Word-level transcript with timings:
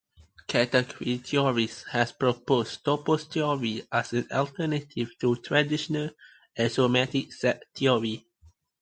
Category 0.47 1.19
theorists 1.19 1.83
have 1.91 2.17
proposed 2.17 2.83
topos 2.83 3.31
theory 3.31 3.85
as 3.91 4.13
an 4.13 4.25
alternative 4.31 5.11
to 5.19 5.35
traditional 5.35 6.09
axiomatic 6.57 7.31
set 7.31 7.61
theory. 7.75 8.25